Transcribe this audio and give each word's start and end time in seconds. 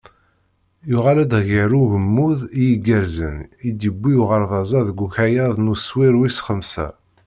Yuɣal-d 0.89 1.31
ɣer 1.47 1.71
ugemmuḍ 1.81 2.39
i 2.61 2.65
igerrzen 2.73 3.37
i 3.67 3.69
d-yewwi 3.71 4.13
uɣerbaz-a 4.21 4.81
deg 4.87 4.97
ukayad 5.05 5.55
n 5.59 5.71
uswir 5.73 6.13
wis 6.19 6.37
xemsa. 6.47 6.87